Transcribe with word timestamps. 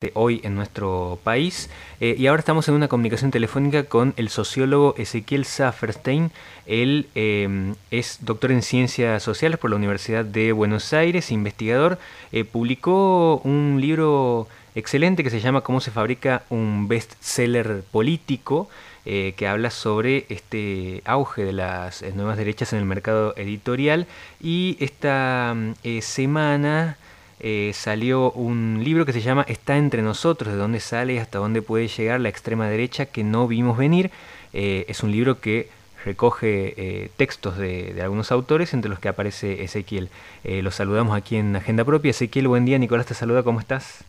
de 0.00 0.12
hoy 0.14 0.40
en 0.44 0.54
nuestro 0.54 1.18
país. 1.24 1.68
Eh, 2.00 2.14
y 2.16 2.26
ahora 2.26 2.40
estamos 2.40 2.66
en 2.68 2.74
una 2.74 2.88
comunicación 2.88 3.30
telefónica 3.30 3.84
con 3.84 4.14
el 4.16 4.30
sociólogo 4.30 4.94
Ezequiel 4.96 5.44
Safferstein. 5.44 6.30
Él 6.64 7.06
em, 7.14 7.74
es 7.90 8.16
doctor 8.22 8.50
en 8.50 8.62
ciencias 8.62 9.22
sociales 9.22 9.58
por 9.58 9.68
la 9.68 9.76
Universidad 9.76 10.24
de 10.24 10.52
Buenos 10.52 10.94
Aires, 10.94 11.30
investigador. 11.30 11.98
Eh, 12.32 12.44
publicó 12.44 13.42
un 13.44 13.76
libro 13.78 14.48
excelente 14.74 15.22
que 15.22 15.28
se 15.28 15.40
llama 15.40 15.60
Cómo 15.60 15.82
se 15.82 15.90
fabrica 15.90 16.44
un 16.48 16.88
bestseller 16.88 17.82
político. 17.92 18.70
Eh, 19.06 19.34
que 19.36 19.46
habla 19.46 19.70
sobre 19.70 20.26
este 20.28 21.00
auge 21.06 21.42
de 21.42 21.54
las 21.54 22.02
nuevas 22.14 22.36
derechas 22.36 22.74
en 22.74 22.80
el 22.80 22.84
mercado 22.84 23.34
editorial 23.36 24.06
y 24.42 24.76
esta 24.78 25.56
semana 26.02 26.98
eh, 27.42 27.72
salió 27.74 28.32
un 28.32 28.82
libro 28.84 29.06
que 29.06 29.14
se 29.14 29.22
llama 29.22 29.46
Está 29.48 29.78
entre 29.78 30.02
nosotros, 30.02 30.52
de 30.52 30.58
dónde 30.58 30.78
sale 30.78 31.14
y 31.14 31.18
hasta 31.18 31.38
dónde 31.38 31.62
puede 31.62 31.88
llegar 31.88 32.20
la 32.20 32.28
extrema 32.28 32.68
derecha 32.68 33.06
que 33.06 33.24
no 33.24 33.48
vimos 33.48 33.78
venir. 33.78 34.10
Eh, 34.52 34.84
es 34.88 35.02
un 35.02 35.10
libro 35.10 35.40
que 35.40 35.70
recoge 36.04 36.74
eh, 36.76 37.10
textos 37.16 37.56
de, 37.56 37.98
algunos 38.02 38.30
autores, 38.30 38.74
entre 38.74 38.90
los 38.90 38.98
que 38.98 39.08
aparece 39.08 39.64
Ezequiel. 39.64 40.10
los 40.44 40.74
saludamos 40.74 41.16
aquí 41.16 41.36
en 41.36 41.56
Agenda 41.56 41.84
Propia. 41.84 42.10
Ezequiel, 42.10 42.48
buen 42.48 42.66
día. 42.66 42.78
Nicolás 42.78 43.06
te 43.06 43.14
saluda, 43.14 43.42
¿cómo 43.42 43.60
estás? 43.60 44.04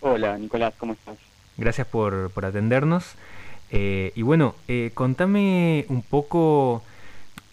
Hola, 0.00 0.36
Nicolás, 0.36 0.74
¿cómo 0.76 0.92
estás? 0.92 1.16
Gracias 1.56 1.86
por, 1.86 2.30
por 2.30 2.44
atendernos. 2.44 3.14
y 3.70 4.22
bueno, 4.22 4.54
contame 4.92 5.86
un 5.88 6.02
poco 6.02 6.82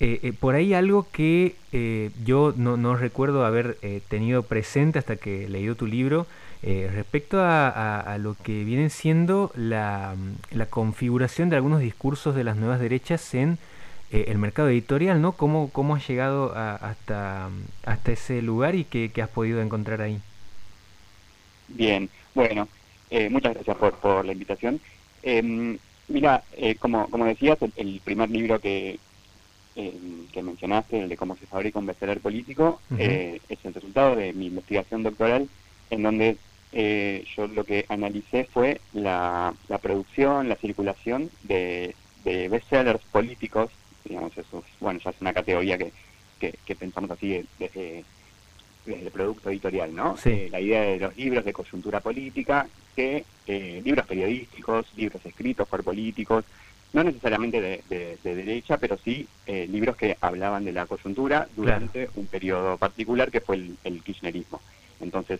eh, 0.04 0.20
eh, 0.24 0.34
por 0.34 0.56
ahí 0.56 0.74
algo 0.74 1.06
que 1.12 1.54
eh, 1.72 2.10
yo 2.26 2.56
no, 2.58 2.96
recuerdo 2.96 3.46
haber 3.46 3.78
tenido 4.10 4.42
presente 4.42 4.98
hasta 4.98 5.16
que 5.16 5.48
leí 5.48 5.72
tu 5.76 5.86
libro, 5.86 6.26
respecto 6.64 7.38
a, 7.40 8.18
lo 8.20 8.36
que 8.36 8.64
viene 8.64 8.90
siendo 8.90 9.52
la, 9.56 10.16
configuración 10.72 11.52
de 11.52 11.56
algunos 11.56 11.82
discursos 11.82 12.34
de 12.34 12.44
las 12.44 12.58
nuevas 12.58 12.80
derechas 12.80 13.36
en 13.36 13.60
el 14.10 14.40
mercado 14.40 14.70
editorial, 14.70 15.22
¿no? 15.22 15.34
¿Cómo, 15.34 15.70
cómo 15.72 15.96
has 15.96 16.08
llegado 16.08 16.52
hasta, 16.56 17.50
hasta 17.86 18.12
ese 18.12 18.42
lugar 18.42 18.74
y 18.74 18.86
qué, 18.86 19.12
has 19.22 19.30
podido 19.30 19.62
encontrar 19.62 20.02
ahí? 20.02 20.20
Bien, 21.68 22.10
bueno, 22.34 22.68
muchas 23.30 23.54
gracias 23.54 23.78
por, 23.78 23.94
por 24.00 24.26
la 24.26 24.34
invitación. 24.34 24.80
Em, 25.22 25.78
mira, 26.08 26.44
como, 26.80 27.08
como 27.08 27.26
decías, 27.26 27.60
el 27.76 28.02
primer 28.04 28.32
libro 28.32 28.60
que, 28.60 29.00
que 29.74 30.44
mencionaste, 30.44 31.02
el 31.02 31.10
de 31.10 31.18
cómo 31.18 31.36
se 31.38 31.46
fabrica 31.46 31.80
un 31.80 31.86
bestseller 31.86 32.20
político, 32.20 32.82
eh, 32.98 33.40
es 33.48 33.60
el 33.64 33.74
resultado 33.74 34.16
de 34.16 34.34
mi 34.34 34.48
investigación 34.48 35.04
doctoral, 35.04 35.48
en 35.90 36.04
donde 36.04 36.38
eh, 36.74 37.24
yo 37.36 37.48
lo 37.48 37.64
que 37.64 37.86
analicé 37.90 38.46
fue 38.46 38.82
la, 38.94 39.54
producción, 39.82 40.50
la 40.50 40.56
circulación 40.56 41.30
de, 41.44 41.96
de 42.24 42.50
bestsellers 42.50 43.04
políticos, 43.12 43.72
digamos, 44.04 44.38
eso 44.38 44.64
bueno, 44.80 45.00
ya 45.04 45.12
es 45.12 45.22
una 45.22 45.34
categoría 45.34 45.78
que, 45.78 45.92
que, 46.40 46.76
pensamos 46.76 47.12
así 47.12 47.46
desde, 47.60 48.04
el 48.88 49.12
producto 49.12 49.52
editorial, 49.52 49.94
¿no? 49.96 50.18
Eh, 50.26 50.50
la 50.52 50.60
idea 50.60 50.82
de 50.82 51.00
los 51.00 51.16
libros 51.16 51.46
de 51.46 51.54
coyuntura 51.54 52.00
política, 52.00 52.68
que 52.96 53.24
libros 53.48 54.06
periodísticos, 54.06 54.86
libros 54.96 55.26
escritos 55.26 55.68
por 55.68 55.84
políticos, 55.84 56.46
no 56.94 57.04
necesariamente 57.04 57.62
de, 57.88 58.18
derecha, 58.24 58.78
pero 58.78 58.98
sí 58.98 59.28
eh, 59.46 59.68
libros 59.70 59.96
que 59.96 60.18
hablaban 60.20 60.66
de 60.66 60.74
la 60.74 60.86
coyuntura 60.86 61.48
durante 61.56 62.10
un 62.16 62.28
periodo 62.28 62.78
particular 62.78 63.32
que 63.32 63.42
fue 63.42 63.56
el, 63.84 64.04
kirchnerismo. 64.04 64.62
Entonces, 65.00 65.40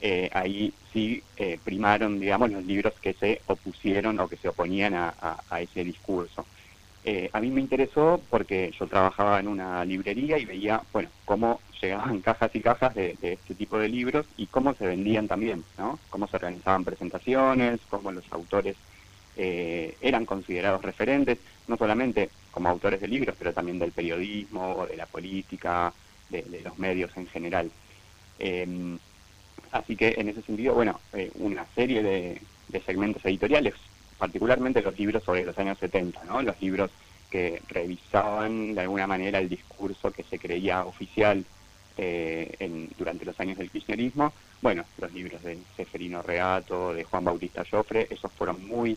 eh, 0.00 0.30
ahí 0.32 0.72
sí 0.92 1.22
eh, 1.36 1.58
primaron, 1.62 2.20
digamos, 2.20 2.50
los 2.50 2.64
libros 2.64 2.92
que 3.00 3.14
se 3.14 3.40
opusieron 3.46 4.18
o 4.20 4.28
que 4.28 4.36
se 4.36 4.48
oponían 4.48 4.94
a, 4.94 5.14
ese 5.60 5.84
discurso. 5.84 6.46
a 7.32 7.40
mí 7.40 7.50
me 7.50 7.60
interesó 7.60 8.20
porque 8.30 8.72
yo 8.78 8.86
trabajaba 8.86 9.40
en 9.40 9.48
una 9.48 9.84
librería 9.84 10.38
y 10.38 10.44
veía, 10.44 10.82
bueno, 10.92 11.08
cómo 11.24 11.60
llegaban 11.80 12.20
cajas 12.28 12.50
y 12.54 12.60
cajas 12.60 12.94
de, 12.94 13.16
de 13.20 13.32
este 13.32 13.56
tipo 13.56 13.76
de 13.78 13.88
libros 13.88 14.24
y 14.36 14.46
cómo 14.46 14.72
se 14.74 14.86
vendían 14.86 15.26
también, 15.26 15.64
¿no? 15.78 15.98
Cómo 16.10 16.28
se 16.28 16.36
organizaban 16.36 16.84
presentaciones, 16.84 17.80
cómo 17.90 18.12
los 18.12 18.24
autores 18.32 18.76
eh, 19.36 19.96
eran 20.00 20.26
considerados 20.26 20.82
referentes, 20.82 21.38
no 21.66 21.76
solamente 21.76 22.30
como 22.50 22.68
autores 22.68 23.00
de 23.00 23.08
libros, 23.08 23.34
pero 23.38 23.52
también 23.52 23.78
del 23.78 23.92
periodismo, 23.92 24.86
de 24.86 24.96
la 24.96 25.06
política, 25.06 25.92
de, 26.28 26.60
los 26.62 26.78
medios 26.78 27.10
en 27.16 27.26
general. 27.26 27.70
Em, 28.38 28.98
así 29.70 29.96
que 29.96 30.14
en 30.18 30.28
ese 30.28 30.42
sentido, 30.42 30.74
bueno, 30.74 31.00
eh, 31.12 31.30
una 31.36 31.66
serie 31.74 32.02
de, 32.02 32.40
segmentos 32.86 33.22
editoriales, 33.26 33.74
particularmente 34.18 34.80
los 34.80 34.98
libros 34.98 35.22
sobre 35.22 35.44
los 35.44 35.58
años 35.58 35.78
70, 35.78 36.24
¿no? 36.24 36.40
los 36.40 36.60
libros 36.62 36.90
que 37.30 37.60
revisaban 37.68 38.74
de 38.74 38.80
alguna 38.80 39.06
manera 39.06 39.38
el 39.38 39.48
discurso 39.48 40.10
que 40.10 40.22
se 40.22 40.38
creía 40.38 40.84
oficial 40.84 41.44
eh, 41.98 42.54
en, 42.58 42.88
durante 42.98 43.26
los 43.26 43.38
años 43.40 43.58
del 43.58 43.70
kirchnerismo. 43.70 44.32
Bueno, 44.62 44.84
los 44.98 45.12
libros 45.12 45.42
de 45.42 45.58
Seferino 45.76 46.22
Reato, 46.22 46.94
de 46.94 47.04
Juan 47.04 47.24
Bautista 47.24 47.64
Joffre, 47.70 48.06
esos 48.10 48.32
fueron 48.32 48.66
muy 48.66 48.96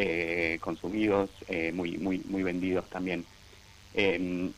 eh, 0.00 0.58
consumidos, 0.60 1.28
eh, 1.48 1.72
muy, 1.74 1.98
muy, 1.98 2.22
muy 2.28 2.44
vendidos 2.44 2.88
también. 2.88 3.24
Em, 3.94 4.52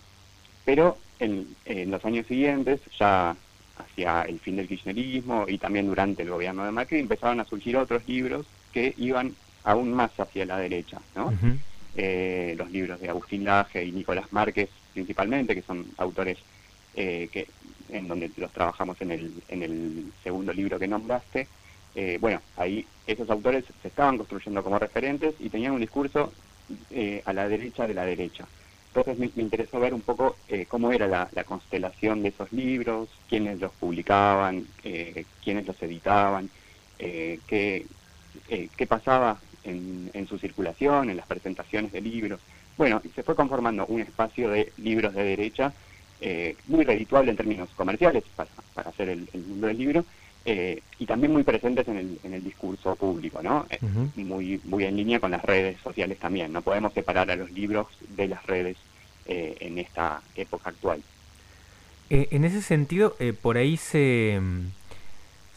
pero 0.67 0.99
en, 1.19 1.56
los 1.91 2.05
años 2.05 2.27
siguientes, 2.27 2.78
ya 2.99 3.34
hacia 3.79 4.23
el 4.23 4.39
fin 4.39 4.56
del 4.56 4.69
kirchnerismo 4.69 5.47
y 5.49 5.56
también 5.56 5.87
durante 5.87 6.25
el 6.25 6.29
gobierno 6.29 6.62
de 6.67 6.73
Macri, 6.73 6.99
empezaron 6.99 7.41
a 7.41 7.47
surgir 7.47 7.79
otros 7.79 8.06
libros 8.06 8.45
que 8.71 8.95
iban 8.99 9.34
aún 9.65 9.95
más 9.95 10.11
hacia 10.21 10.45
la 10.45 10.59
derecha, 10.59 11.00
¿no? 11.17 11.33
Eh, 11.97 12.55
los 12.59 12.71
libros 12.71 13.00
de 13.00 13.09
Agustín 13.09 13.45
Laje 13.45 13.83
y 13.83 13.93
Nicolás 13.93 14.31
Márquez 14.33 14.69
principalmente, 14.93 15.55
que 15.55 15.62
son 15.62 15.87
autores 15.97 16.37
que 16.95 17.47
en 17.89 18.09
donde 18.09 18.31
los 18.37 18.53
trabajamos 18.53 19.00
en 19.00 19.12
el, 19.12 19.33
en 19.49 19.62
el 19.62 20.12
segundo 20.23 20.53
libro 20.53 20.79
que 20.79 20.87
nombraste, 20.87 21.47
eh, 21.95 22.19
bueno, 22.21 22.41
ahí 22.56 22.87
esos 23.06 23.28
autores 23.31 23.65
se 23.83 23.89
estaban 23.89 24.17
construyendo 24.17 24.62
como 24.62 24.78
referentes 24.78 25.34
y 25.41 25.49
tenían 25.49 25.73
un 25.73 25.81
discurso 25.81 26.33
eh, 26.91 27.23
a 27.25 27.33
la 27.33 27.49
derecha 27.49 27.87
de 27.87 27.95
la 27.95 28.05
derecha. 28.05 28.47
Entonces 28.89 29.19
me, 29.19 29.31
interesó 29.43 29.81
ver 29.81 29.95
un 29.95 30.00
poco 30.00 30.37
eh, 30.49 30.67
cómo 30.69 30.93
era 30.93 31.06
la, 31.06 31.45
constelación 31.45 32.23
de 32.23 32.31
esos 32.31 32.53
libros, 32.53 33.09
quiénes 33.29 33.61
los 33.61 33.73
publicaban, 33.73 34.67
quiénes 35.43 35.67
los 35.67 35.81
editaban, 35.83 36.50
qué, 36.99 37.87
qué, 38.49 38.87
pasaba 38.89 39.39
en, 39.65 40.11
en, 40.12 40.27
su 40.27 40.39
circulación, 40.39 41.11
en 41.11 41.17
las 41.17 41.27
presentaciones 41.27 41.93
de 41.93 42.00
libros. 42.00 42.41
Bueno, 42.77 43.00
se 43.15 43.23
fue 43.23 43.37
conformando 43.37 43.87
un 43.87 44.00
espacio 44.00 44.50
de 44.50 44.73
libros 44.77 45.15
de 45.15 45.23
derecha 45.23 45.73
muy 46.67 46.84
redituable 46.84 47.31
en 47.31 47.37
términos 47.37 47.69
comerciales 47.77 48.25
para, 48.34 48.50
para 48.75 48.91
hacer 48.91 49.09
el 49.09 49.29
mundo 49.47 49.69
del 49.69 49.79
libro, 49.79 50.05
eh, 50.45 50.83
y 50.99 51.05
también 51.05 51.33
muy 51.33 51.43
presentes 51.43 51.87
en 51.89 51.99
el, 51.99 52.19
en 52.25 52.33
el 52.33 52.43
discurso 52.43 52.97
público, 52.97 53.43
¿no? 53.43 53.67
Eh, 53.69 53.78
muy, 54.17 54.61
muy 54.65 54.84
en 54.84 54.97
línea 54.97 55.21
con 55.21 55.31
las 55.31 55.43
redes 55.43 55.78
sociales 55.83 56.19
también. 56.19 56.53
No 56.53 56.62
podemos 56.62 56.95
separar 56.95 57.31
a 57.31 57.37
los 57.37 57.51
libros 57.51 57.89
de 58.17 58.28
las 58.28 58.45
redes 58.47 58.79
eh, 59.27 59.56
en 59.61 59.79
esta 59.79 60.23
época 60.37 60.71
actual. 60.71 61.03
en 62.09 62.45
ese 62.45 62.62
sentido, 62.62 63.17
por 63.43 63.59
ahí 63.59 63.77
se, 63.77 64.41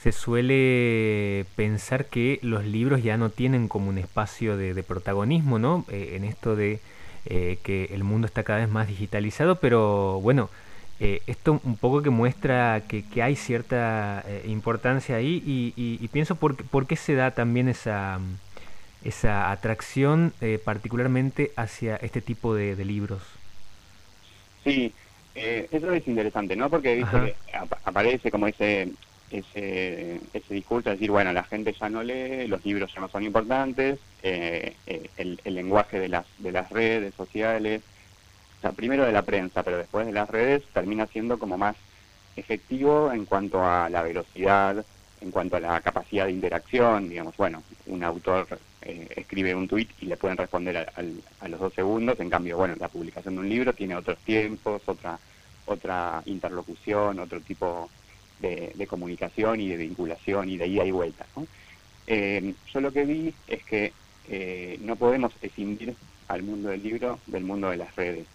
se 0.02 0.12
suele 0.12 1.46
pensar 1.56 2.06
que 2.06 2.40
los 2.42 2.66
libros 2.66 3.02
ya 3.02 3.18
no 3.18 3.30
tienen 3.30 3.70
como 3.70 3.90
un 3.90 3.98
espacio 3.98 4.58
de, 4.58 4.74
de 4.74 4.84
protagonismo, 4.84 5.60
¿no? 5.60 5.86
en 5.90 6.26
esto 6.26 6.56
de 6.58 6.82
que 7.26 7.90
el 7.92 8.04
mundo 8.04 8.28
está 8.28 8.44
cada 8.44 8.60
vez 8.60 8.70
más 8.70 8.88
digitalizado, 8.90 9.56
pero 9.56 10.20
bueno, 10.22 10.50
eh, 11.06 11.22
esto 11.28 11.60
un 11.66 11.76
poco 11.76 12.02
que 12.02 12.10
muestra 12.10 12.82
que, 12.88 13.04
hay 13.22 13.36
cierta 13.36 14.24
eh, 14.26 14.44
importancia 14.48 15.18
ahí 15.18 15.44
y, 15.46 16.08
pienso 16.08 16.36
por, 16.36 16.56
por, 16.56 16.88
qué 16.88 16.96
se 16.96 17.14
da 17.14 17.32
también 17.32 17.68
esa, 17.68 18.22
esa 19.04 19.52
atracción 19.52 20.32
eh, 20.40 20.62
particularmente 20.64 21.52
hacia 21.58 21.98
este 21.98 22.22
tipo 22.22 22.56
de, 22.56 22.78
libros. 22.86 23.22
Sí, 24.64 24.94
eso 25.36 25.92
es 25.92 26.08
interesante, 26.08 26.56
¿no? 26.56 26.70
Porque 26.70 27.06
aparece 27.84 28.32
como 28.32 28.48
ese, 28.48 28.88
ese, 29.30 30.22
ese 30.32 30.54
discurso 30.54 30.88
de 30.88 30.96
decir, 30.96 31.12
bueno, 31.12 31.34
la 31.34 31.44
gente 31.44 31.76
ya 31.78 31.90
no 31.90 32.02
lee, 32.02 32.48
los 32.48 32.64
libros 32.64 32.94
ya 32.94 33.02
no 33.02 33.10
son 33.10 33.24
importantes, 33.24 34.00
el, 34.22 34.74
el 35.18 35.54
lenguaje 35.54 36.00
de 36.00 36.08
las, 36.08 36.26
de 36.38 36.54
las 36.54 36.70
redes 36.70 37.14
sociales, 37.14 37.82
primero 38.72 39.06
de 39.06 39.12
la 39.12 39.24
prensa, 39.24 39.64
pero 39.64 39.78
después 39.78 40.06
de 40.06 40.14
las 40.14 40.30
redes, 40.30 40.64
termina 40.74 41.08
siendo 41.08 41.38
como 41.38 41.58
más 41.58 41.76
efectivo 42.36 43.12
en 43.12 43.26
cuanto 43.26 43.64
a 43.64 43.90
la 43.90 44.02
velocidad, 44.02 44.86
en 45.22 45.32
cuanto 45.32 45.56
a 45.56 45.60
la 45.60 45.82
capacidad 45.82 46.26
de 46.26 46.32
interacción, 46.32 47.10
digamos, 47.10 47.38
bueno, 47.38 47.64
un 47.86 48.04
autor 48.04 48.48
eh, 48.82 49.08
escribe 49.16 49.56
un 49.56 49.68
tuit 49.68 49.90
y 50.02 50.08
le 50.08 50.18
pueden 50.18 50.38
responder 50.38 50.78
a, 50.78 51.48
los 51.48 51.60
dos 51.60 51.74
segundos, 51.74 52.20
en 52.20 52.30
cambio, 52.30 52.58
bueno, 52.58 52.76
la 52.80 52.90
publicación 52.90 53.36
de 53.36 53.40
un 53.42 53.50
libro 53.50 53.74
tiene 53.74 53.96
otros 53.96 54.18
tiempos, 54.20 54.82
otra, 54.86 55.18
otra 55.66 56.22
interlocución, 56.26 57.20
otro 57.20 57.40
tipo 57.40 57.90
de, 58.40 58.86
comunicación 58.88 59.62
y 59.62 59.70
de 59.70 59.78
vinculación 59.78 60.50
y 60.50 60.58
de 60.58 60.68
ida 60.68 60.86
y 60.86 60.92
vuelta, 60.92 61.26
Eh, 62.06 62.54
yo 62.74 62.82
lo 62.82 62.92
que 62.92 63.06
vi 63.06 63.34
es 63.48 63.64
que 63.64 63.94
eh, 64.28 64.78
no 64.82 64.98
podemos 64.98 65.32
escindir 65.42 65.96
al 66.28 66.44
mundo 66.44 66.70
del 66.70 66.84
libro 66.84 67.20
del 67.28 67.44
mundo 67.46 67.70
de 67.70 67.78
las 67.78 67.96
redes. 67.96 68.28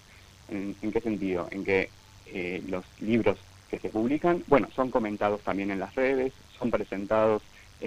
¿En, 0.49 0.75
qué 0.93 1.01
sentido? 1.01 1.49
En 1.51 1.65
que 1.65 1.91
eh, 2.33 2.63
los 2.69 2.85
libros 3.01 3.39
que 3.71 3.79
se 3.79 3.91
publican, 3.91 4.43
bueno, 4.47 4.69
son 4.75 4.91
comentados 4.91 5.41
también 5.43 5.71
en 5.71 5.81
las 5.81 5.95
redes, 5.95 6.33
son 6.59 6.71
presentados 6.71 7.43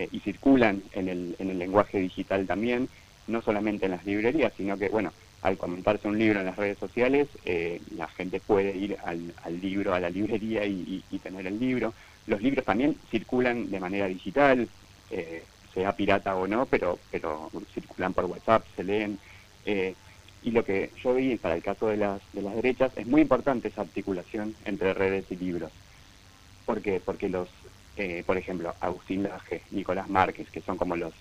y 0.09 0.21
circulan 0.21 0.81
en 0.93 1.09
el, 1.09 1.35
en 1.37 1.49
el 1.49 1.59
lenguaje 1.59 1.99
digital 1.99 2.47
también, 2.47 2.87
no 3.27 3.41
solamente 3.41 3.87
en 3.87 3.91
las 3.91 4.05
librerías, 4.05 4.53
sino 4.55 4.77
que, 4.77 4.87
bueno, 4.87 5.11
al 5.41 5.57
comentarse 5.57 6.07
un 6.07 6.17
libro 6.17 6.39
en 6.39 6.45
las 6.45 6.55
redes 6.55 6.77
sociales, 6.77 7.27
la 7.97 8.07
gente 8.07 8.39
puede 8.39 8.73
ir 8.77 8.95
al, 9.03 9.33
libro, 9.61 9.93
a 9.93 9.99
la 9.99 10.09
librería 10.09 10.63
y, 10.65 11.03
tener 11.21 11.45
el 11.45 11.59
libro. 11.59 11.93
Los 12.27 12.41
libros 12.41 12.63
también 12.63 12.95
circulan 13.09 13.69
de 13.69 13.81
manera 13.81 14.07
digital, 14.07 14.69
eh, 15.09 15.43
sea 15.73 15.95
pirata 15.95 16.35
o 16.35 16.47
no, 16.47 16.65
pero, 16.65 16.99
pero 17.11 17.49
circulan 17.73 18.13
por 18.13 18.25
WhatsApp, 18.25 18.65
se 18.75 18.83
leen. 18.83 19.19
Eh, 19.65 19.93
y 20.43 20.51
lo 20.51 20.63
que 20.63 20.91
yo 21.03 21.13
vi 21.13 21.35
para 21.37 21.55
el 21.55 21.63
caso 21.63 21.87
de 21.87 21.97
las, 21.97 22.21
de 22.33 22.41
las 22.41 22.55
derechas, 22.55 22.91
es 22.95 23.07
muy 23.07 23.21
importante 23.21 23.67
esa 23.67 23.81
articulación 23.81 24.55
entre 24.65 24.93
redes 24.93 25.25
y 25.29 25.35
libros. 25.35 25.71
¿Por 26.65 26.81
qué? 26.81 27.01
Porque 27.03 27.29
los, 27.29 27.49
eh, 27.97 28.23
por 28.25 28.37
ejemplo, 28.37 28.73
Agustín 28.79 29.23
Laje, 29.23 29.61
Nicolás 29.71 30.09
Márquez, 30.09 30.49
que 30.49 30.61
son 30.61 30.77
como 30.77 30.95
los 30.95 31.13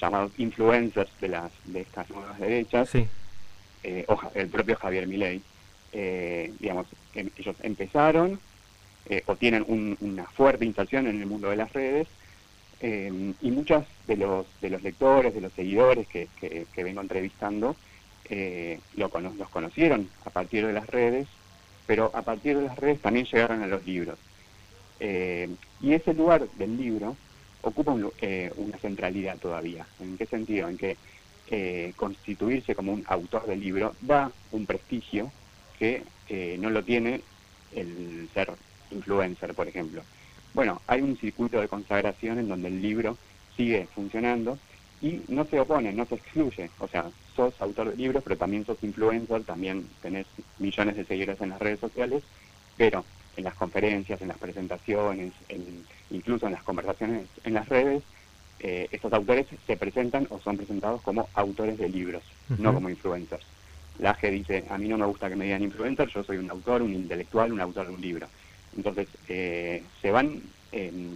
llamados 0.00 0.32
influencers 0.38 1.10
de 1.20 1.28
las 1.28 1.52
de 1.64 1.80
estas 1.80 2.10
nuevas 2.10 2.38
derechas, 2.38 2.90
eh, 3.84 4.04
o 4.08 4.18
el 4.34 4.48
propio 4.48 4.76
Javier 4.76 5.06
Milei, 5.06 5.42
digamos, 6.60 6.86
em, 7.14 7.28
ellos 7.36 7.56
empezaron 7.62 8.40
o 9.26 9.36
tienen 9.36 9.96
una 10.00 10.24
fuerte 10.24 10.64
inserción 10.64 11.06
en 11.06 11.20
el 11.20 11.26
mundo 11.26 11.50
de 11.50 11.56
las 11.56 11.72
redes 11.72 12.08
Em, 12.82 13.34
y 13.40 13.52
muchos 13.52 13.84
de 14.08 14.16
los, 14.16 14.44
de 14.60 14.68
los 14.68 14.82
lectores, 14.82 15.32
de 15.32 15.40
los 15.40 15.52
seguidores 15.52 16.08
que, 16.08 16.26
que, 16.40 16.82
vengo 16.82 17.00
entrevistando, 17.00 17.76
eh, 18.28 18.80
lo, 18.96 19.10
los 19.36 19.48
conocieron 19.48 20.08
a 20.24 20.30
partir 20.30 20.66
de 20.66 20.72
las 20.72 20.86
redes, 20.86 21.26
pero 21.86 22.10
a 22.14 22.22
partir 22.22 22.56
de 22.56 22.64
las 22.64 22.78
redes 22.78 23.00
también 23.00 23.26
llegaron 23.26 23.62
a 23.62 23.66
los 23.66 23.84
libros. 23.86 24.18
Eh, 25.00 25.48
y 25.80 25.92
ese 25.92 26.14
lugar 26.14 26.48
del 26.56 26.76
libro 26.76 27.16
ocupa 27.62 27.94
eh, 28.20 28.52
una 28.56 28.78
centralidad 28.78 29.38
todavía. 29.38 29.86
¿En 30.00 30.16
qué 30.16 30.26
sentido? 30.26 30.68
En 30.68 30.78
que 30.78 30.96
constituirse 31.96 32.74
como 32.74 32.94
un 32.94 33.04
autor 33.08 33.46
del 33.46 33.60
libro 33.60 33.94
da 34.00 34.32
un 34.52 34.64
prestigio 34.64 35.30
que 35.78 36.02
no 36.58 36.70
lo 36.70 36.82
tiene 36.82 37.20
el 37.74 38.26
ser 38.32 38.52
influencer, 38.90 39.52
por 39.52 39.68
ejemplo. 39.68 40.02
Bueno, 40.54 40.80
hay 40.86 41.02
un 41.02 41.16
circuito 41.18 41.60
de 41.60 41.68
consagración 41.68 42.38
en 42.38 42.48
donde 42.48 42.68
el 42.68 42.80
libro 42.80 43.18
sigue 43.56 43.86
funcionando 43.94 44.58
y 45.02 45.20
no 45.28 45.44
se 45.44 45.60
opone, 45.60 45.92
no 45.92 46.06
se 46.06 46.14
excluye. 46.14 46.70
O 46.78 46.86
sea, 46.86 47.10
sos 47.34 47.60
autor 47.60 47.90
de 47.90 47.96
libros, 47.96 48.22
pero 48.22 48.36
también 48.36 48.64
sos 48.64 48.82
influencer, 48.82 49.42
también 49.42 49.88
tenés 50.00 50.26
millones 50.58 50.96
de 50.96 51.04
seguidores 51.04 51.40
en 51.40 51.50
las 51.50 51.58
redes 51.58 51.80
sociales, 51.80 52.22
pero 52.76 53.04
en 53.36 53.44
las 53.44 53.54
conferencias, 53.54 54.22
en 54.22 54.28
las 54.28 54.38
presentaciones, 54.38 55.32
incluso 56.10 56.46
en 56.46 56.52
las 56.52 56.62
conversaciones 56.62 57.26
en 57.44 57.54
las 57.54 57.68
redes, 57.68 58.02
eh, 58.60 58.86
estos 58.92 59.12
autores 59.12 59.46
se 59.66 59.76
presentan 59.76 60.28
o 60.30 60.38
son 60.38 60.56
presentados 60.56 61.02
como 61.02 61.28
autores 61.34 61.76
de 61.78 61.88
libros, 61.88 62.22
no 62.58 62.72
como 62.72 62.88
influencers. 62.88 63.44
Laje 63.98 64.30
dice, 64.30 64.64
a 64.70 64.78
mí 64.78 64.88
no 64.88 64.98
me 64.98 65.06
gusta 65.06 65.28
que 65.28 65.36
me 65.36 65.46
digan 65.46 65.62
influencer, 65.62 66.08
yo 66.08 66.22
soy 66.22 66.36
un 66.36 66.50
autor, 66.50 66.80
un 66.82 66.94
intelectual, 66.94 67.52
un 67.52 67.60
autor 67.60 67.88
de 67.88 67.94
un 67.94 68.00
libro. 68.00 68.28
Entonces, 68.76 69.08
eh, 69.28 69.82
se 70.00 70.10
van 70.10 70.42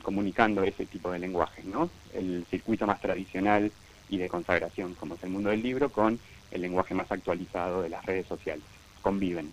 comunicando 0.03 0.63
ese 0.63 0.87
tipo 0.87 1.11
de 1.11 1.19
lenguajes, 1.19 1.65
¿no? 1.65 1.89
El 2.15 2.45
circuito 2.51 2.87
más 2.87 3.01
tradicional 3.01 3.73
y 4.09 4.19
de 4.19 4.29
consagración, 4.29 4.95
como 4.95 5.15
es 5.15 5.23
el 5.25 5.31
mundo 5.31 5.51
del 5.51 5.63
libro, 5.63 5.89
con 5.89 6.19
el 6.51 6.61
lenguaje 6.61 6.95
más 6.95 7.11
actualizado 7.11 7.83
de 7.83 7.89
las 7.89 8.05
redes 8.05 8.27
sociales. 8.27 8.65
Conviven. 9.03 9.53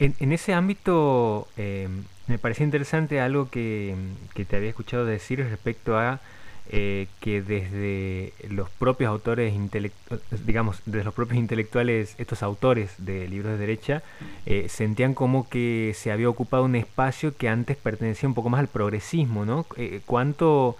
En, 0.00 0.32
ese 0.32 0.54
ámbito, 0.54 1.48
em, 1.56 2.04
me 2.28 2.38
parecía 2.38 2.64
interesante 2.64 3.20
algo 3.20 3.50
que, 3.50 3.96
que 4.34 4.44
te 4.44 4.56
había 4.56 4.68
escuchado 4.68 5.04
decir 5.04 5.40
respecto 5.40 5.98
a 5.98 6.20
eh, 6.70 7.08
que 7.20 7.40
desde 7.40 8.34
los 8.50 8.68
propios 8.68 9.08
autores 9.08 9.54
digamos, 10.44 10.82
desde 10.84 11.04
los 11.04 11.14
propios 11.14 11.38
intelectuales, 11.38 12.14
estos 12.18 12.42
autores 12.42 12.92
de 12.98 13.26
libros 13.26 13.52
de 13.52 13.58
derecha, 13.58 14.02
eh, 14.44 14.66
sentían 14.68 15.14
como 15.14 15.48
que 15.48 15.94
se 15.96 16.12
había 16.12 16.28
ocupado 16.28 16.64
un 16.64 16.74
espacio 16.74 17.34
que 17.34 17.48
antes 17.48 17.78
pertenecía 17.78 18.28
un 18.28 18.34
poco 18.34 18.50
más 18.50 18.60
al 18.60 18.68
progresismo, 18.68 19.46
¿no? 19.46 19.64
Eh, 19.76 20.02
¿cuánto, 20.04 20.76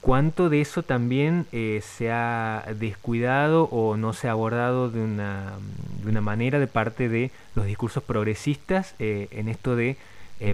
¿Cuánto 0.00 0.48
de 0.48 0.62
eso 0.62 0.82
también 0.82 1.46
se 1.52 2.10
ha 2.10 2.64
descuidado 2.78 3.64
o 3.64 3.96
no 3.96 4.12
se 4.14 4.26
ha 4.26 4.32
abordado 4.32 4.90
de 4.90 5.00
una, 5.00 5.52
de 6.02 6.10
una 6.10 6.22
manera 6.22 6.58
de 6.58 6.66
parte 6.66 7.08
de 7.08 7.30
los 7.54 7.66
discursos 7.66 8.02
progresistas 8.02 8.94
en 8.98 9.48
esto 9.48 9.76
de 9.76 9.96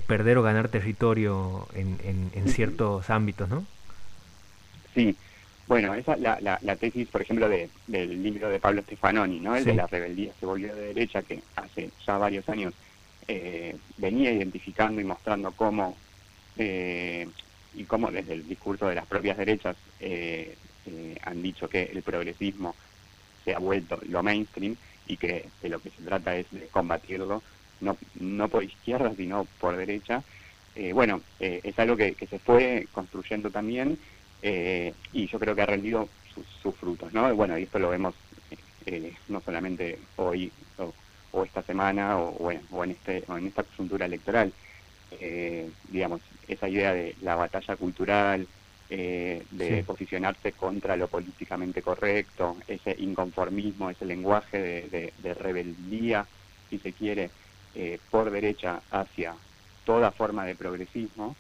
perder 0.06 0.36
o 0.36 0.42
ganar 0.42 0.68
territorio 0.68 1.66
en, 1.74 1.98
en, 2.04 2.30
en 2.34 2.48
ciertos 2.52 3.08
ámbitos, 3.08 3.48
¿no? 3.48 3.64
Sí, 4.96 5.14
bueno, 5.68 5.92
esa 5.94 6.16
la, 6.16 6.38
la, 6.40 6.76
tesis, 6.76 7.06
por 7.08 7.20
ejemplo, 7.20 7.50
de, 7.50 7.68
del 7.86 8.22
libro 8.22 8.48
de 8.48 8.58
Pablo 8.58 8.80
Stefanoni, 8.80 9.40
¿no? 9.40 9.54
El 9.54 9.64
de 9.64 9.74
la 9.74 9.86
rebeldía 9.86 10.32
se 10.40 10.46
volvió 10.46 10.74
de 10.74 10.94
derecha, 10.94 11.20
que 11.20 11.42
hace 11.54 11.90
ya 12.06 12.16
varios 12.16 12.48
años 12.48 12.72
eh, 13.28 13.76
venía 13.98 14.32
identificando 14.32 14.98
y 15.02 15.04
mostrando 15.04 15.52
cómo, 15.52 15.94
eh, 16.56 17.28
y 17.74 17.84
cómo 17.84 18.10
desde 18.10 18.32
el 18.32 18.48
discurso 18.48 18.88
de 18.88 18.94
las 18.94 19.04
propias 19.04 19.36
derechas 19.36 19.76
eh, 20.00 20.56
han 21.22 21.42
dicho 21.42 21.68
que 21.68 21.82
el 21.82 22.02
progresismo 22.02 22.74
se 23.44 23.54
ha 23.54 23.58
vuelto 23.58 24.00
lo 24.08 24.22
mainstream 24.22 24.76
y 25.06 25.18
que 25.18 25.46
de 25.60 25.68
lo 25.68 25.78
que 25.80 25.90
se 25.90 26.02
trata 26.04 26.36
es 26.36 26.46
de 26.52 26.68
combatirlo, 26.68 27.42
no, 27.82 27.98
no 28.18 28.48
por 28.48 28.64
izquierda, 28.64 29.12
sino 29.14 29.46
por 29.60 29.76
derecha. 29.76 30.22
bueno, 30.94 31.20
es 31.38 31.78
algo 31.78 31.96
que, 31.96 32.14
que 32.14 32.26
se 32.26 32.38
fue 32.38 32.86
construyendo 32.92 33.50
también 33.50 33.98
eh, 34.48 34.94
y 35.12 35.26
yo 35.26 35.40
creo 35.40 35.56
que 35.56 35.62
ha 35.62 35.66
rendido 35.66 36.08
sus, 36.62 36.72
frutos, 36.76 37.12
¿no? 37.12 37.34
Bueno, 37.34 37.58
y 37.58 37.64
esto 37.64 37.80
lo 37.80 37.88
vemos 37.88 38.14
eh, 38.86 39.12
no 39.26 39.40
solamente 39.40 39.98
hoy 40.14 40.52
o, 41.32 41.42
esta 41.42 41.62
semana 41.62 42.16
o, 42.16 42.52
en, 42.52 42.90
este, 42.92 43.24
en 43.28 43.46
esta 43.48 43.64
coyuntura 43.64 44.06
electoral, 44.06 44.52
eh, 45.20 45.68
digamos, 45.88 46.20
esa 46.46 46.68
idea 46.68 46.94
de 46.94 47.16
la 47.22 47.34
batalla 47.34 47.74
cultural, 47.74 48.46
de 48.88 49.82
posicionarse 49.84 50.52
contra 50.52 50.94
lo 50.94 51.08
políticamente 51.08 51.82
correcto, 51.82 52.56
ese 52.68 52.94
inconformismo, 53.00 53.90
ese 53.90 54.04
lenguaje 54.04 54.88
de, 54.88 55.12
de 55.18 55.34
rebeldía, 55.34 56.24
si 56.70 56.78
se 56.78 56.92
quiere, 56.92 57.30
por 58.12 58.30
derecha 58.30 58.80
hacia 58.92 59.34
toda 59.84 60.12
forma 60.12 60.44
de 60.44 60.54
progresismo, 60.54 61.34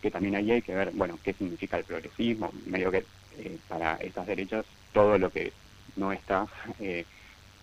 que 0.00 0.10
también 0.10 0.34
ahí 0.34 0.50
hay 0.50 0.62
que 0.62 0.74
ver, 0.74 0.90
bueno, 0.92 1.18
qué 1.22 1.32
significa 1.32 1.76
el 1.78 1.84
progresismo, 1.84 2.52
medio 2.66 2.90
que 2.90 3.04
eh, 3.38 3.58
para 3.68 3.96
estas 3.96 4.26
derechas 4.26 4.64
todo 4.92 5.18
lo 5.18 5.30
que 5.30 5.52
no 5.96 6.12
está 6.12 6.46
eh, 6.80 7.04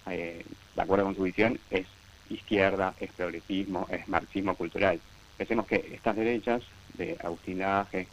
eh, 0.09 0.45
de 0.75 0.81
acuerdo 0.81 1.05
con 1.05 1.15
su 1.15 1.23
visión 1.23 1.59
es 1.69 1.85
izquierda, 2.29 2.93
es 2.99 3.11
progresismo, 3.11 3.87
es 3.89 4.07
marxismo 4.07 4.55
cultural. 4.55 4.99
Pensemos 5.37 5.65
que 5.65 5.91
estas 5.93 6.15
derechas 6.15 6.63
de 6.97 7.17
Agustín 7.23 7.59
Laje, 7.59 8.07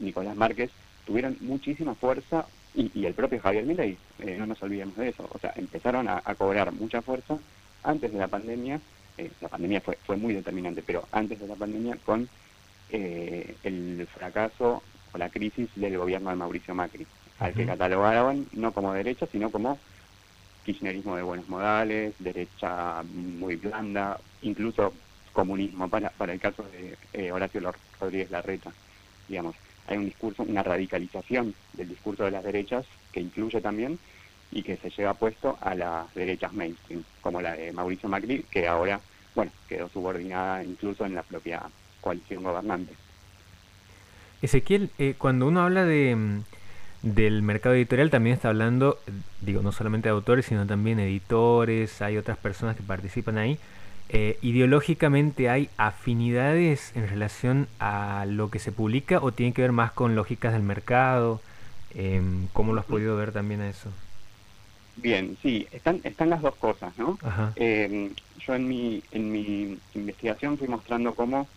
Nicolás 0.00 0.36
Márquez, 0.36 0.70
tuvieron 1.06 1.36
muchísima 1.40 1.94
fuerza 1.94 2.46
y, 2.74 3.06
el 3.06 3.14
propio 3.14 3.40
Javier 3.40 3.64
Milei, 3.64 3.96
no 4.38 4.46
nos 4.46 4.62
olvidemos 4.62 4.96
de 4.96 5.08
eso, 5.08 5.28
o 5.32 5.38
sea, 5.38 5.52
empezaron 5.56 6.08
a, 6.08 6.22
a 6.24 6.34
cobrar 6.34 6.70
mucha 6.72 7.00
fuerza 7.00 7.38
antes 7.82 8.12
de 8.12 8.18
la 8.18 8.28
pandemia, 8.28 8.80
la 9.40 9.48
pandemia 9.48 9.80
fue, 9.80 9.98
fue 10.04 10.16
muy 10.16 10.34
determinante, 10.34 10.82
pero 10.86 11.08
antes 11.10 11.40
de 11.40 11.48
la 11.48 11.54
pandemia 11.54 11.96
con 12.04 12.28
eh, 12.90 13.56
el 13.62 14.06
fracaso 14.12 14.82
o 15.12 15.18
la 15.18 15.28
crisis 15.28 15.68
del 15.74 15.98
gobierno 15.98 16.30
de 16.30 16.36
Mauricio 16.36 16.74
Macri, 16.74 17.06
al 17.38 17.52
que 17.52 17.66
catalogaban 17.66 18.46
no 18.52 18.72
como 18.72 18.92
derecha, 18.92 19.26
sino 19.26 19.50
como 19.50 19.78
kirchnerismo 20.64 21.16
de 21.16 21.22
buenos 21.22 21.48
modales, 21.48 22.14
derecha 22.18 23.02
muy 23.04 23.56
blanda, 23.56 24.18
incluso 24.42 24.92
comunismo, 25.32 25.88
para, 25.88 26.10
para 26.10 26.32
el 26.32 26.40
caso 26.40 26.64
de 26.64 26.96
eh, 27.12 27.30
Horacio 27.30 27.72
Rodríguez 28.00 28.30
Larreta. 28.30 28.72
Digamos, 29.28 29.54
hay 29.86 29.98
un 29.98 30.06
discurso, 30.06 30.42
una 30.42 30.62
radicalización 30.62 31.54
del 31.74 31.88
discurso 31.88 32.24
de 32.24 32.32
las 32.32 32.42
derechas 32.42 32.84
que 33.12 33.20
incluye 33.20 33.60
también 33.60 33.98
y 34.50 34.62
que 34.62 34.76
se 34.76 34.90
lleva 34.90 35.14
puesto 35.14 35.58
a 35.60 35.74
las 35.74 36.12
derechas 36.14 36.52
mainstream, 36.52 37.04
como 37.20 37.40
la 37.40 37.54
de 37.54 37.72
Mauricio 37.72 38.08
Macri, 38.08 38.44
que 38.50 38.66
ahora, 38.66 39.00
bueno, 39.34 39.52
quedó 39.68 39.88
subordinada 39.88 40.64
incluso 40.64 41.04
en 41.04 41.14
la 41.14 41.22
propia 41.22 41.62
coalición 42.06 42.44
gobernante. 42.44 42.94
Ezequiel, 44.40 44.90
eh, 44.98 45.16
cuando 45.18 45.48
uno 45.48 45.62
habla 45.62 45.84
de, 45.84 46.14
mm, 46.14 46.42
del 47.02 47.42
mercado 47.42 47.74
editorial 47.74 48.10
también 48.10 48.34
está 48.34 48.48
hablando, 48.50 49.00
digo, 49.40 49.60
no 49.60 49.72
solamente 49.72 50.08
de 50.08 50.14
autores, 50.14 50.46
sino 50.46 50.66
también 50.66 51.00
editores, 51.00 52.00
hay 52.02 52.16
otras 52.16 52.38
personas 52.38 52.76
que 52.76 52.84
participan 52.84 53.38
ahí. 53.38 53.58
Eh, 54.08 54.38
¿Ideológicamente 54.40 55.50
hay 55.50 55.68
afinidades 55.78 56.92
en 56.94 57.08
relación 57.08 57.66
a 57.80 58.24
lo 58.28 58.50
que 58.50 58.60
se 58.60 58.70
publica 58.70 59.18
o 59.20 59.32
tiene 59.32 59.52
que 59.52 59.62
ver 59.62 59.72
más 59.72 59.90
con 59.90 60.14
lógicas 60.14 60.52
del 60.52 60.62
mercado? 60.62 61.40
Em, 61.92 62.46
¿Cómo 62.52 62.72
lo 62.72 62.78
has 62.78 62.86
podido 62.86 63.16
ver 63.16 63.32
también 63.32 63.62
a 63.62 63.68
eso? 63.68 63.90
Bien, 64.94 65.36
sí, 65.42 65.66
están, 65.72 66.00
están 66.04 66.30
las 66.30 66.40
dos 66.40 66.54
cosas, 66.54 66.96
¿no? 66.96 67.18
Em, 67.56 68.10
yo 68.38 68.54
en 68.54 68.68
mi, 68.68 69.02
en 69.10 69.32
mi 69.32 69.76
investigación 69.94 70.56
fui 70.56 70.68
mostrando 70.68 71.12
cómo, 71.14 71.48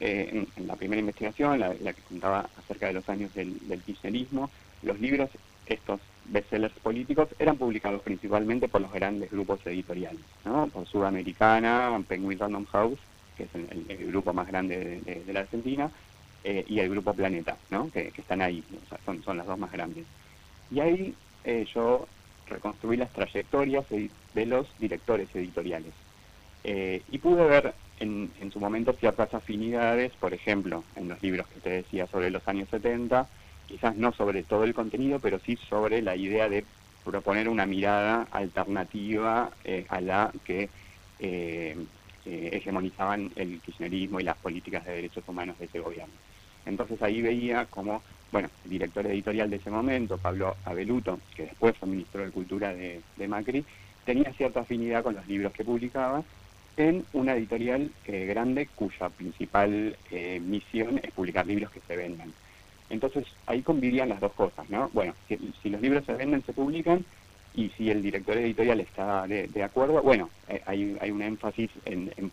eh, 0.00 0.46
en, 0.56 0.66
la 0.66 0.76
primera 0.76 1.00
investigación, 1.00 1.60
la, 1.60 1.74
que 1.74 2.02
contaba 2.08 2.48
acerca 2.58 2.86
de 2.86 2.94
los 2.94 3.08
años 3.08 3.32
del, 3.34 3.56
del 3.68 3.82
kirchnerismo, 3.82 4.50
los 4.82 4.98
libros, 5.00 5.30
estos 5.66 6.00
bestsellers 6.26 6.74
políticos, 6.80 7.28
eran 7.38 7.56
publicados 7.56 8.02
principalmente 8.02 8.68
por 8.68 8.80
los 8.80 8.92
grandes 8.92 9.30
grupos 9.30 9.60
editoriales, 9.66 10.20
¿no? 10.44 10.68
Por 10.68 10.86
Sudamericana, 10.86 12.00
Penguin 12.08 12.38
Random 12.38 12.64
House, 12.66 12.98
que 13.36 13.44
es 13.44 13.54
el, 13.54 14.06
grupo 14.06 14.32
más 14.32 14.46
grande 14.46 15.00
de, 15.04 15.32
la 15.32 15.40
Argentina, 15.40 15.90
eh, 16.44 16.64
y 16.68 16.78
el 16.78 16.90
grupo 16.90 17.14
Planeta, 17.14 17.56
¿no? 17.70 17.90
Que, 17.90 18.12
están 18.16 18.42
ahí, 18.42 18.62
son, 19.04 19.22
son 19.22 19.36
las 19.36 19.46
dos 19.46 19.58
más 19.58 19.72
grandes. 19.72 20.04
Y 20.70 20.80
ahí 20.80 21.14
eh, 21.44 21.66
yo 21.74 22.06
reconstruí 22.46 22.96
las 22.96 23.12
trayectorias 23.12 23.84
de, 23.88 24.46
los 24.46 24.66
directores 24.78 25.28
editoriales. 25.34 25.92
Eh, 26.64 27.02
y 27.10 27.18
pude 27.18 27.44
ver 27.44 27.74
en, 28.00 28.30
en, 28.40 28.50
su 28.50 28.58
momento 28.58 28.92
ciertas 28.92 29.32
afinidades, 29.34 30.12
por 30.18 30.34
ejemplo, 30.34 30.84
en 30.96 31.08
los 31.08 31.22
libros 31.22 31.46
que 31.48 31.60
te 31.60 31.70
decía 31.70 32.06
sobre 32.06 32.30
los 32.30 32.46
años 32.48 32.68
70, 32.70 33.26
quizás 33.66 33.96
no 33.96 34.12
sobre 34.12 34.42
todo 34.42 34.64
el 34.64 34.74
contenido, 34.74 35.20
pero 35.20 35.38
sí 35.38 35.56
sobre 35.68 36.02
la 36.02 36.16
idea 36.16 36.48
de 36.48 36.64
proponer 37.04 37.48
una 37.48 37.66
mirada 37.66 38.26
alternativa 38.30 39.50
eh, 39.64 39.86
a 39.88 40.00
la 40.00 40.32
que 40.44 40.68
eh, 41.20 41.76
hegemonizaban 42.24 43.30
el 43.36 43.60
kirchnerismo 43.60 44.20
y 44.20 44.24
las 44.24 44.36
políticas 44.36 44.84
de 44.84 44.92
derechos 44.92 45.24
humanos 45.26 45.58
de 45.58 45.64
ese 45.66 45.80
gobierno. 45.80 46.14
Entonces 46.66 47.00
ahí 47.02 47.22
veía 47.22 47.66
como 47.66 48.02
bueno, 48.32 48.48
el 48.64 48.70
director 48.70 49.06
editorial 49.06 49.50
de 49.50 49.56
ese 49.56 49.70
momento, 49.70 50.18
Pablo 50.18 50.56
Abeluto, 50.64 51.18
que 51.34 51.44
después 51.44 51.76
fue 51.76 51.88
ministro 51.88 52.24
de 52.24 52.30
Cultura 52.30 52.72
de, 52.72 53.02
Macri, 53.28 53.64
tenía 54.04 54.32
cierta 54.32 54.60
afinidad 54.60 55.02
con 55.02 55.14
los 55.14 55.26
libros 55.26 55.52
que 55.52 55.64
publicaba 55.64 56.22
en 56.76 57.04
una 57.12 57.34
editorial 57.34 57.90
eh, 58.06 58.26
grande 58.26 58.68
cuya 58.74 59.08
principal 59.10 59.96
eh, 60.10 60.40
misión 60.40 61.00
es 61.02 61.10
publicar 61.12 61.46
libros 61.46 61.70
que 61.70 61.80
se 61.86 61.96
vendan. 61.96 62.32
Entonces 62.88 63.26
ahí 63.46 63.62
convivían 63.62 64.08
las 64.08 64.20
dos 64.20 64.32
cosas, 64.32 64.68
¿no? 64.68 64.90
Bueno, 64.92 65.14
si, 65.28 65.68
los 65.70 65.80
libros 65.80 66.04
se 66.04 66.14
venden, 66.14 66.42
se 66.44 66.52
publican, 66.52 67.04
y 67.54 67.68
si 67.70 67.90
el 67.90 68.02
director 68.02 68.36
editorial 68.36 68.80
está 68.80 69.26
de, 69.26 69.62
acuerdo, 69.62 70.00
bueno, 70.02 70.30
eh, 70.48 70.62
hay, 70.66 70.96
hay 71.00 71.10
un 71.10 71.22
énfasis 71.22 71.70
en, 71.84 72.12
en, 72.16 72.30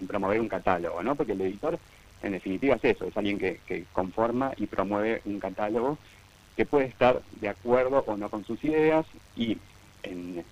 en 0.00 0.06
promover 0.06 0.40
un 0.40 0.48
catálogo, 0.48 1.02
¿no? 1.02 1.14
Porque 1.14 1.32
el 1.32 1.40
editor 1.40 1.78
en 2.22 2.32
definitiva 2.32 2.76
es 2.76 2.84
eso, 2.84 3.06
es 3.06 3.16
alguien 3.16 3.38
que, 3.38 3.84
conforma 3.92 4.52
y 4.56 4.66
promueve 4.66 5.22
un 5.24 5.38
catálogo 5.38 5.98
que 6.56 6.66
puede 6.66 6.86
estar 6.86 7.22
de 7.40 7.48
acuerdo 7.48 8.02
o 8.06 8.16
no 8.16 8.28
con 8.28 8.44
sus 8.44 8.62
ideas 8.64 9.06
y 9.36 9.58
en, 10.02 10.44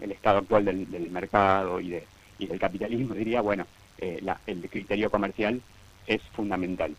el 0.00 0.12
estado 0.12 0.38
actual 0.38 0.64
del, 0.64 1.10
mercado 1.10 1.80
y, 1.80 1.90
de, 1.90 2.04
y 2.38 2.46
del 2.46 2.58
capitalismo 2.58 3.14
diría, 3.14 3.40
bueno, 3.40 3.66
eh, 3.98 4.22
el 4.46 4.68
criterio 4.68 5.10
comercial 5.10 5.60
es 6.06 6.22
fundamental. 6.34 6.94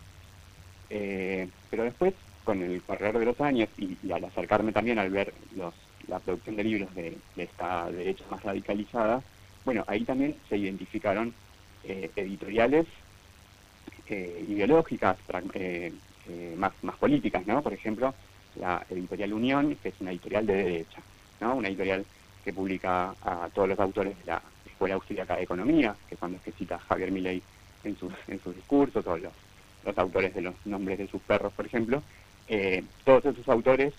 Eh, 0.90 1.48
pero 1.70 1.84
después, 1.84 2.14
con 2.44 2.62
el 2.62 2.82
correr 2.82 3.18
de 3.18 3.24
los 3.24 3.40
años 3.40 3.68
y, 3.78 3.96
al 4.10 4.24
acercarme 4.24 4.72
también 4.72 4.98
al 4.98 5.10
ver 5.10 5.32
los, 5.56 5.74
la 6.08 6.18
producción 6.18 6.56
de 6.56 6.64
libros 6.64 6.94
de, 6.94 7.16
esta 7.36 7.90
derecha 7.90 8.24
más 8.30 8.42
radicalizada, 8.42 9.22
bueno, 9.64 9.84
ahí 9.86 10.04
también 10.04 10.34
se 10.48 10.56
identificaron 10.56 11.32
eh, 11.84 12.10
editoriales 12.16 12.86
eh, 14.10 14.44
ideológicas, 14.48 15.16
eh, 15.54 15.92
eh, 16.28 16.54
más, 16.58 16.72
más 16.82 16.96
políticas, 16.96 17.46
¿no? 17.46 17.62
Por 17.62 17.72
ejemplo, 17.72 18.12
la 18.56 18.84
editorial 18.90 19.32
Unión, 19.32 19.76
que 19.80 19.90
es 19.90 19.94
una 20.00 20.10
editorial 20.10 20.46
de 20.46 20.54
derecha, 20.54 21.00
¿no? 21.40 21.54
Una 21.54 21.68
editorial 21.68 22.04
que 22.44 22.52
publica 22.52 23.14
a 23.22 23.48
todos 23.52 23.68
los 23.68 23.80
autores 23.80 24.16
de 24.18 24.24
la 24.26 24.42
Escuela 24.66 24.94
Austríaca 24.94 25.36
de 25.36 25.42
Economía, 25.42 25.94
que 26.08 26.16
son 26.16 26.32
los 26.32 26.40
que 26.42 26.52
cita 26.52 26.78
Javier 26.78 27.10
Milei 27.10 27.42
en 27.84 27.96
sus, 27.96 28.12
en 28.28 28.40
sus 28.42 28.54
discursos, 28.54 29.06
o 29.06 29.16
los, 29.16 29.32
los 29.84 29.98
autores 29.98 30.34
de 30.34 30.42
los 30.42 30.54
nombres 30.64 30.98
de 30.98 31.06
sus 31.08 31.20
perros, 31.22 31.52
por 31.52 31.66
ejemplo. 31.66 32.02
todos 33.04 33.24
esos 33.26 33.48
autores, 33.48 33.94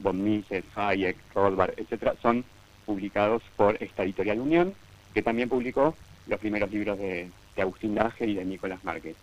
von 0.00 0.22
Mises, 0.22 0.64
Hayek, 0.74 1.16
Rothbard, 1.34 1.74
etcétera, 1.76 2.14
son 2.20 2.44
publicados 2.84 3.42
por 3.56 3.82
esta 3.82 4.04
editorial 4.04 4.40
Unión, 4.40 4.74
que 5.14 5.22
también 5.22 5.48
publicó 5.48 5.94
los 6.26 6.40
primeros 6.40 6.70
libros 6.70 6.98
de, 6.98 7.30
de 7.54 7.62
Agustín 7.62 7.94
Laje 7.94 8.26
y 8.26 8.34
de 8.34 8.44
Nicolás 8.44 8.84
Márquez. 8.84 9.16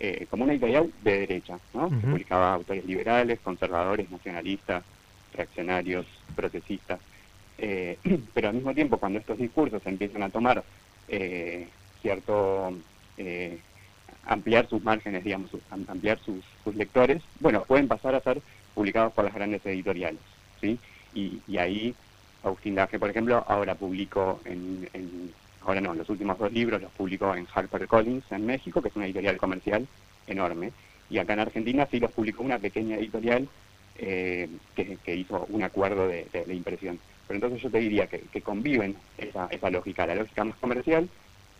Eh, 0.00 0.26
como 0.30 0.44
una 0.44 0.52
editorial 0.52 0.92
de 1.02 1.20
derecha, 1.20 1.58
¿no? 1.74 1.88
publicaba 1.88 2.54
autores 2.54 2.84
liberales, 2.84 3.40
conservadores, 3.40 4.08
nacionalistas, 4.10 4.84
reaccionarios, 5.34 6.06
procesistas. 6.36 7.00
Eh, 7.58 7.98
pero 8.34 8.48
al 8.48 8.54
mismo 8.54 8.74
tiempo, 8.74 8.98
cuando 8.98 9.18
estos 9.18 9.38
discursos 9.38 9.84
empiezan 9.84 10.22
a 10.22 10.30
tomar 10.30 10.62
eh, 11.08 11.66
cierto, 12.00 12.72
ampliar 14.26 14.68
sus 14.68 14.82
márgenes, 14.84 15.24
digamos, 15.24 15.50
ampliar 15.88 16.18
sus, 16.20 16.44
lectores, 16.76 17.22
bueno, 17.40 17.64
pueden 17.64 17.88
pasar 17.88 18.14
a 18.14 18.20
ser 18.20 18.40
publicados 18.74 19.12
por 19.12 19.24
las 19.24 19.34
grandes 19.34 19.64
editoriales, 19.66 20.20
¿sí? 20.60 20.78
Y, 21.14 21.40
ahí 21.56 21.94
Agustín 22.44 22.76
Laje, 22.76 22.98
por 22.98 23.10
ejemplo, 23.10 23.44
ahora 23.48 23.74
publicó 23.74 24.40
en 24.44 24.86
ahora 25.68 25.80
no, 25.82 25.94
los 25.94 26.08
últimos 26.08 26.38
dos 26.38 26.50
libros 26.50 26.80
los 26.80 26.90
publicó 26.92 27.34
en 27.34 27.46
HarperCollins 27.54 28.24
en 28.32 28.46
México, 28.46 28.80
que 28.80 28.88
es 28.88 28.96
una 28.96 29.04
editorial 29.04 29.36
comercial 29.36 29.86
enorme, 30.26 30.72
y 31.10 31.18
acá 31.18 31.34
en 31.34 31.40
Argentina 31.40 31.86
sí 31.90 32.00
los 32.00 32.10
publicó 32.10 32.42
una 32.42 32.58
pequeña 32.58 32.96
editorial 32.96 33.48
eh, 33.98 34.48
que, 34.74 35.14
hizo 35.14 35.46
un 35.50 35.62
acuerdo 35.62 36.08
de, 36.08 36.26
impresión. 36.54 36.98
Pero 37.28 37.36
entonces 37.36 37.62
yo 37.62 37.70
te 37.70 37.78
diría 37.78 38.06
que, 38.06 38.42
conviven 38.42 38.96
esa, 39.18 39.46
esa, 39.50 39.70
lógica, 39.70 40.06
la 40.06 40.14
lógica 40.14 40.44
más 40.44 40.56
comercial, 40.56 41.08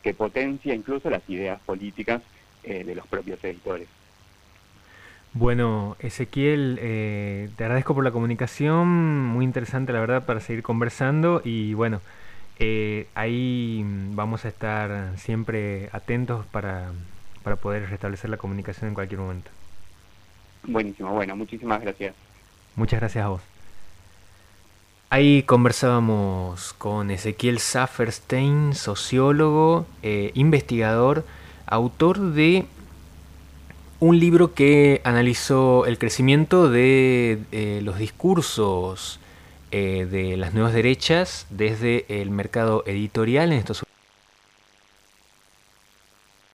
que 0.02 0.14
potencia 0.14 0.74
incluso 0.74 1.10
las 1.10 1.28
ideas 1.28 1.60
políticas 1.60 2.22
eh, 2.62 2.84
de 2.84 2.94
los 2.94 3.06
propios 3.06 3.38
editores. 3.44 3.86
Bueno, 5.34 5.96
Ezequiel, 6.00 6.78
eh, 6.80 7.50
te 7.54 7.64
agradezco 7.64 7.94
por 7.94 8.02
la 8.02 8.10
comunicación, 8.10 9.26
muy 9.26 9.44
interesante 9.44 9.92
la 9.92 10.00
verdad 10.00 10.24
para 10.24 10.40
seguir 10.40 10.62
conversando 10.62 11.42
y 11.44 11.74
bueno, 11.74 12.00
eh, 12.58 13.10
ahí 13.14 13.82
vamos 13.84 14.46
a 14.46 14.48
estar 14.48 15.18
siempre 15.18 15.90
atentos 15.92 16.46
para, 16.46 16.92
para 17.42 17.56
poder 17.56 17.90
restablecer 17.90 18.30
la 18.30 18.38
comunicación 18.38 18.88
en 18.88 18.94
cualquier 18.94 19.20
momento. 19.20 19.50
Buenísimo, 20.62 21.12
bueno, 21.12 21.36
muchísimas 21.36 21.80
gracias. 21.82 22.16
Muchas 22.74 23.00
gracias 23.00 23.24
a 23.24 23.28
vos. 23.28 23.57
Ahí 25.10 25.42
conversábamos 25.42 26.74
con 26.74 27.10
Ezequiel 27.10 27.60
Safferstein, 27.60 28.74
sociólogo, 28.74 29.86
eh, 30.02 30.32
investigador, 30.34 31.24
autor 31.64 32.20
de 32.34 32.66
un 34.00 34.20
libro 34.20 34.52
que 34.52 35.00
analizó 35.04 35.86
el 35.86 35.96
crecimiento 35.96 36.68
de 36.70 37.38
eh, 37.52 37.80
los 37.82 37.98
discursos 37.98 39.18
eh, 39.70 40.06
de 40.10 40.36
las 40.36 40.52
nuevas 40.52 40.74
derechas 40.74 41.46
desde 41.48 42.04
el 42.20 42.30
mercado 42.30 42.84
editorial 42.86 43.50
en 43.52 43.60
estos 43.60 43.82